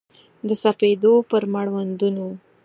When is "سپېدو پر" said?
0.63-1.43